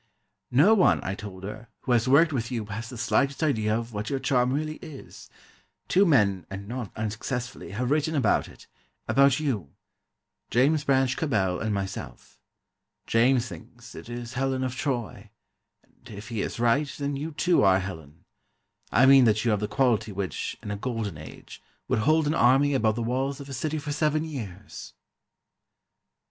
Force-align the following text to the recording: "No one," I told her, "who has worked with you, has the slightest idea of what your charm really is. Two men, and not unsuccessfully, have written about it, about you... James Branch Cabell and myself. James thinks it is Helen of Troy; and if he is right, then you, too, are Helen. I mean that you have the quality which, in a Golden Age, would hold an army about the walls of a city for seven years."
"No 0.49 0.73
one," 0.73 0.99
I 1.03 1.13
told 1.13 1.43
her, 1.43 1.67
"who 1.81 1.91
has 1.91 2.07
worked 2.07 2.33
with 2.33 2.49
you, 2.51 2.65
has 2.65 2.89
the 2.89 2.97
slightest 2.97 3.43
idea 3.43 3.77
of 3.77 3.93
what 3.93 4.09
your 4.09 4.17
charm 4.19 4.51
really 4.51 4.77
is. 4.77 5.29
Two 5.87 6.07
men, 6.07 6.47
and 6.49 6.67
not 6.67 6.89
unsuccessfully, 6.97 7.69
have 7.73 7.91
written 7.91 8.15
about 8.15 8.47
it, 8.47 8.65
about 9.07 9.39
you... 9.39 9.69
James 10.49 10.85
Branch 10.85 11.15
Cabell 11.15 11.59
and 11.59 11.71
myself. 11.71 12.39
James 13.05 13.47
thinks 13.47 13.93
it 13.93 14.09
is 14.09 14.33
Helen 14.33 14.63
of 14.63 14.75
Troy; 14.75 15.29
and 15.83 16.09
if 16.09 16.29
he 16.29 16.41
is 16.41 16.59
right, 16.59 16.91
then 16.97 17.15
you, 17.15 17.31
too, 17.33 17.61
are 17.61 17.79
Helen. 17.79 18.25
I 18.91 19.05
mean 19.05 19.25
that 19.25 19.45
you 19.45 19.51
have 19.51 19.59
the 19.59 19.67
quality 19.67 20.11
which, 20.11 20.57
in 20.63 20.71
a 20.71 20.77
Golden 20.77 21.15
Age, 21.15 21.61
would 21.87 21.99
hold 21.99 22.25
an 22.25 22.33
army 22.33 22.73
about 22.73 22.95
the 22.95 23.03
walls 23.03 23.39
of 23.39 23.49
a 23.49 23.53
city 23.53 23.77
for 23.77 23.91
seven 23.91 24.23
years." 24.23 24.95